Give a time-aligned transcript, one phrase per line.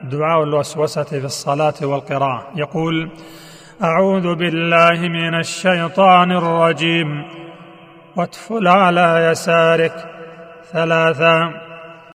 [0.00, 2.46] دعاء الوسوسة في الصلاة والقراءة.
[2.56, 3.10] يقول
[3.82, 7.24] أعوذ بالله من الشيطان الرجيم.
[8.16, 9.94] واتفل على يسارك.
[10.72, 11.52] ثلاثا